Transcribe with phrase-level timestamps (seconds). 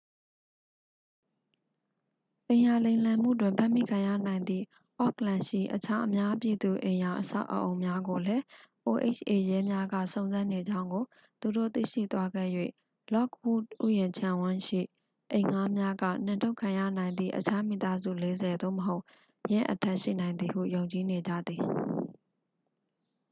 [2.49, 4.65] အိမ်ရာလိမ်လည်မှုတွင် ဖမ်းမိခံရနိုင်သည့်
[4.97, 8.43] အော့ခ်လန်ရှိ အခြား အများပြည်သူအိမ်ရာအဆောက်အအုံများကိုလည်း
[8.89, 11.03] oha ရဲများက စုံစမ်းနေကြောင်းကို
[11.41, 12.49] သူတို့ သိရှိသွားခဲ့၍
[13.13, 14.81] လော့ခ်ဝုဒ်ဥယျာဉ်ခြံဝန်းရှိ
[15.33, 19.03] အိမ်ငှားများက နှင်ထုတ်ခံရနိုင်သည့် အခြား မိသားစု 40 သို့မဟုတ်
[19.51, 21.61] ယင်းအထက် ရှိနိုင်သည်ဟု ယုံကြည်နေကြသည်